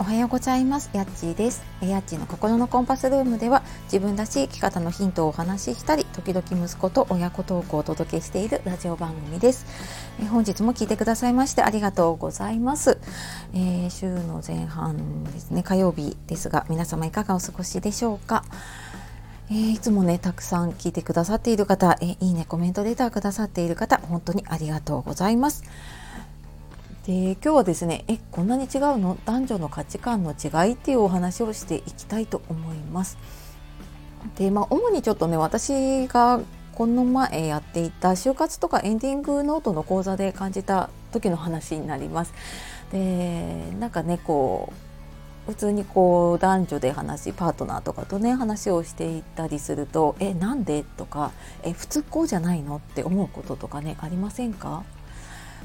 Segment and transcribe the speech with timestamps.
[0.00, 0.90] おはようございます。
[0.92, 1.60] やっちーです。
[1.80, 9.66] やっちーの心のコンパスルームでは自分らしい生き方のヒントをお話ししたり時々息子と親子トークをお届けしているラジオ番組です。
[10.22, 12.98] え本日も聞いてくださいましてありがとうございます、
[13.52, 15.64] えー、週の前半ですね。
[15.64, 18.44] 火曜日ですが皆様いかがお過ごしでしょうか？
[19.50, 25.64] えー、いつもねたくさん聞いてくださっている方、えー、いいねコメントレターくださっている方本当にありがとうございます。
[27.08, 29.16] で今日はですねえこんなに違うの？
[29.24, 33.16] 男女の価値観の違いっていうお話をしていきたいと思います。
[34.36, 36.40] でまあ主にちょっとね私が
[36.74, 42.34] この前やっていた就活とかエンディングノートの講座で感じた時の話になります。
[42.92, 44.70] でなんかねこ
[45.48, 51.32] う普通にこう男女で話パートナーとかとね話をしていたりすると「えなんで?」とか
[51.64, 54.82] 「え普通こうじゃないの?」って思うこととかねありませんか？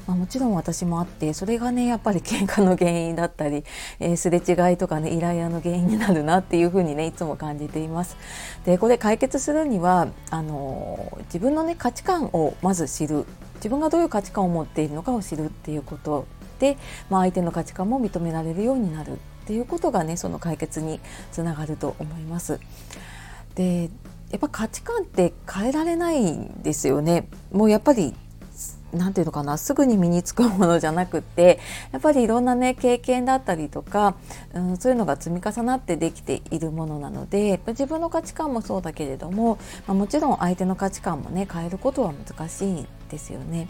[0.06, 3.64] まあ、もちろん私もあってそれがねやっぱり喧嘩の原因だったり、
[4.00, 8.16] えー、すれ違いとかねイライラの原因になるなっていうふうにねいつも感じています。
[8.64, 13.24] でこれ解決するにはあの自分のね価値観をまず知る
[13.56, 16.26] 自分がどういう価値観を持っているのかを知るっていうこと
[16.58, 16.76] で、
[17.08, 21.00] まあ、相手の価値観も認められるようになるっていうことがねその解決に
[21.32, 22.60] つながると思います。
[23.54, 23.90] で
[24.30, 27.28] やっぱ価値観って変えられないんですよね。
[27.52, 28.14] もうやっぱり
[28.92, 31.58] 何て言うのかなすぐに身につくものじゃなくって
[31.92, 34.14] やっぱりいろんなね経験だったりとか、
[34.54, 43.68] うん、そういうのが積み重なってできているものなので自分の価値観もそうだけれども、まあ、もちろん相手の価値観もね変えることは難しいんですよね。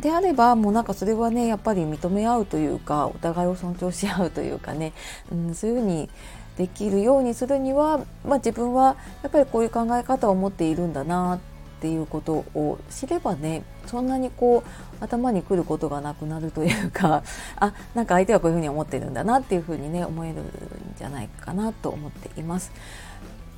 [0.00, 4.92] であればもうなんかそれはねやっぱり認め合うというかお互いを尊重し合うというかね、
[5.32, 6.08] うん、そういうふうに
[6.56, 11.38] できるようにするには、まあ、自分はやっぱりこういう考え方を持っているんだなっ
[11.80, 17.22] ていうことを知ればねそんなにこう頭にくることがなくなるというか
[17.56, 20.44] あなんか相手はこういうふうに思ってるんだなっていうふうにね思えるん
[20.98, 22.70] じゃないかなと思っています。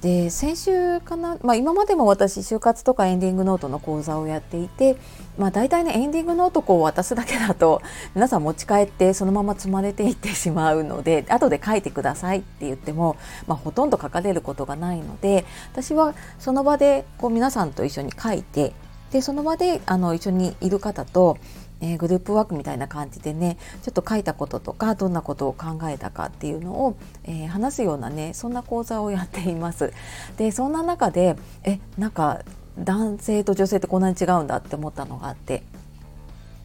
[0.02, 4.96] で先週かな、まあ、今までも私就活とかエンディングノートの講座をやっていて、
[5.38, 7.80] まあ、大体ねエンディングノートを渡すだけだと
[8.16, 18.72] 皆さん持ち帰ってそのまま積まれていってしまうので後で書いてくださいって言っても、まあ、ほとんど書かれることがないので私はその場でこう皆さんと一緒に書いて
[19.12, 21.38] でその場であの一緒にいる方と
[21.82, 29.92] えー、グループワークみたいな感じでねちょっと書いたこととかどんなことを考えたかっていうのを、えー、話すようなねそんな講座をやっています。
[30.38, 32.42] でそんな中でえなんか
[32.78, 35.62] 男性と女性ってこんなに違うんだって思ったのがあって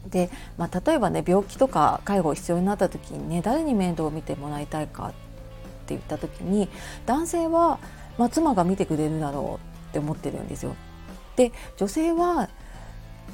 [0.08, 5.16] で、まあ、例えばね病気とか介護必要になった時にね誰に面倒を見てもらいたいかって
[5.88, 6.68] 言った時に
[7.04, 7.78] 男性は、
[8.16, 10.76] まあ、妻が見てくれるだろうって思ってるんですよ。
[11.36, 12.48] で女性は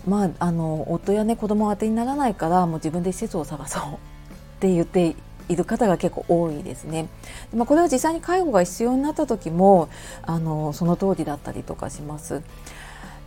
[0.06, 3.96] まあ、あの夫やね子供当てにならないからもう自分で施設を探そうっ
[4.60, 5.16] て言って
[5.48, 7.08] いる方が結構多いですね。
[7.54, 9.88] まあ、これは実際に介護が必要になった時も
[10.22, 12.42] あのその通りだったりとかします。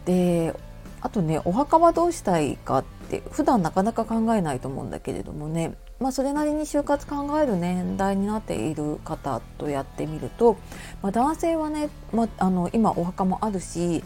[0.05, 0.55] で
[1.01, 10.57] あとねお墓はどうしたいかって普段なかなか考えないと思うんだけれどもね、まあ、それなりに就活考える年代になっている方とやってみると、
[11.03, 14.03] まあ、男性はね、まあ、あの今お墓もあるし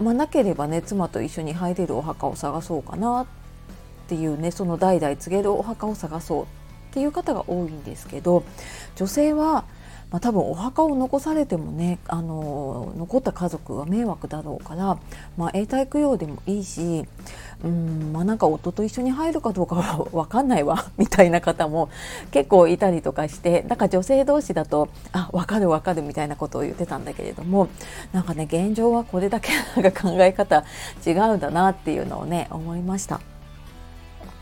[0.00, 3.26] まあ、なければね妻と一緒に入れるお墓を探そうかなっ
[4.08, 6.46] ていうねその代々告げるお墓を探そうっ
[6.92, 8.44] ていう方が多いんですけど
[8.96, 9.64] 女性は
[10.10, 14.98] まあ、多分お墓を残されてもねあの残った家族は迷惑だろうから、
[15.36, 17.04] まあ、永代供養でもいいし
[17.62, 21.90] うんまあなんか夫と一緒に入るかどうかは分かんないわ みたいな方も
[22.30, 27.68] 結構いたりとかしてなんか女性同士だとあ分かる分かるみたいなことを言ってたんだけれども
[28.12, 30.64] なんかね現状はこれだけなんか考え方
[31.06, 33.20] 違うんだなっていうのをね思いました。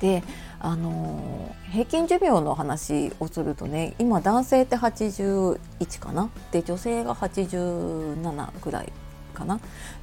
[0.00, 0.22] で
[0.58, 5.58] あの平均寿命の話をするとね今男性って81
[6.00, 6.30] かな？
[6.50, 8.92] で女性が87ぐらい
[9.34, 9.60] かな？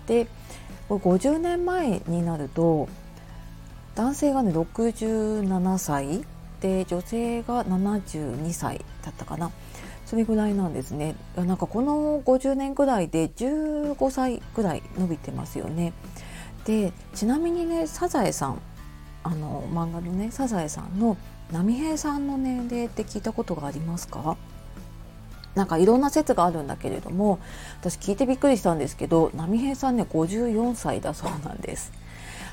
[0.08, 0.28] で
[0.90, 2.88] 50年前になると
[3.96, 6.26] 男性がね67歳？
[6.62, 9.52] で女性が72歳だったかな？
[10.06, 11.16] それぐらいなんですね。
[11.36, 15.94] なんかこの50年ぐらいで15歳ぐらい伸びてますよね。
[16.66, 18.62] でちなみにねサザエさん
[19.24, 21.18] あの漫画のねサザエさんの
[21.52, 24.38] 波平さんの年齢って聞いたことがありますか？
[25.56, 27.40] なんかいろんな説があるんだけれども
[27.80, 31.92] 私聞いてびっくりしたんですけど波平さんね54歳だそうなんです。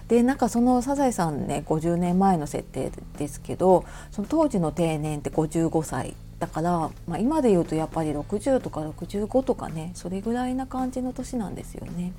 [0.08, 12.12] でなんかそのサザエさんね50年前の設定ですけどその当時の定年って55歳だから、まあ、今で言うとやっぱり60とか65とかねそれぐらいな感じの年なんですよね。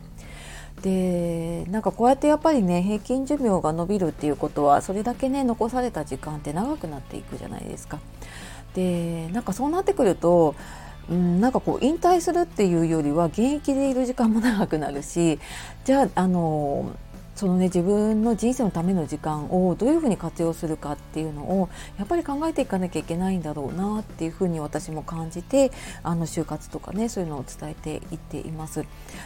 [0.82, 8.00] でなんかこうやってやっぱりね平均寿命が伸びるっていうことはそれだけね残された時間って長くなっていくじゃないですか。
[8.74, 10.56] でなんかそうなってくると
[11.10, 15.40] うん、なんかこう引退するっていうよりは現役でいる時間も長くなるし
[15.84, 16.96] じゃああの
[17.42, 25.72] そのね自分の人生のための時間をどういうふうに活用するかっていうのをやっぱり考えていかなきゃいけないんだろうなっていうふうに私も感じて
[26.04, 28.86] あの就活とかねそういうのを伝えていっています。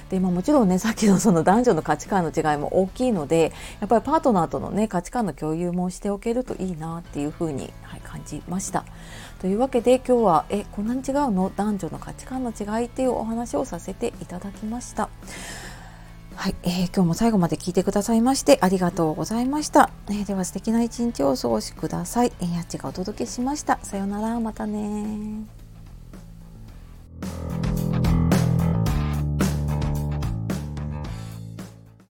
[0.09, 3.51] でまあ、もちろんねさっきのその男女の価値観の違いも大きいので
[3.81, 8.85] やっぱりパートナーとのね価値観の共有もしておけるといいなっていうふうに、はい、感じました。
[9.41, 11.51] というわけで今日はえこんなに違うの？
[11.53, 15.09] 男女の価値観の違いっていうお話をさせていただきました。
[16.35, 19.89] はい、えー、今日も最後まで聞いてくださいましてありがとうございました。
[20.09, 22.33] えー、では素敵な一日をお過ごしください。
[22.39, 23.79] えー、やっちがお届けしました。
[23.81, 25.64] さようなら、またね